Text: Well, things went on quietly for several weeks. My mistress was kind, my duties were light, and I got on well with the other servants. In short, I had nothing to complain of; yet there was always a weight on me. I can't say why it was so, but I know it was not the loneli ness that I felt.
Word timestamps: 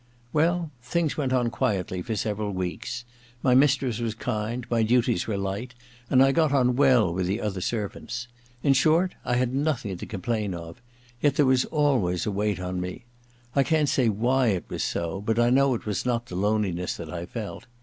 Well, 0.33 0.71
things 0.81 1.15
went 1.15 1.31
on 1.31 1.51
quietly 1.51 2.01
for 2.01 2.15
several 2.15 2.53
weeks. 2.53 3.05
My 3.43 3.53
mistress 3.53 3.99
was 3.99 4.15
kind, 4.15 4.65
my 4.71 4.81
duties 4.81 5.27
were 5.27 5.37
light, 5.37 5.75
and 6.09 6.23
I 6.23 6.31
got 6.31 6.51
on 6.51 6.75
well 6.75 7.13
with 7.13 7.27
the 7.27 7.39
other 7.39 7.61
servants. 7.61 8.27
In 8.63 8.73
short, 8.73 9.13
I 9.23 9.35
had 9.35 9.53
nothing 9.53 9.95
to 9.99 10.05
complain 10.07 10.55
of; 10.55 10.81
yet 11.21 11.35
there 11.35 11.45
was 11.45 11.65
always 11.65 12.25
a 12.25 12.31
weight 12.31 12.59
on 12.59 12.81
me. 12.81 13.05
I 13.55 13.61
can't 13.61 13.87
say 13.89 14.09
why 14.09 14.47
it 14.47 14.65
was 14.69 14.83
so, 14.83 15.21
but 15.21 15.37
I 15.37 15.51
know 15.51 15.75
it 15.75 15.85
was 15.85 16.03
not 16.03 16.25
the 16.25 16.35
loneli 16.35 16.73
ness 16.73 16.97
that 16.97 17.13
I 17.13 17.27
felt. 17.27 17.67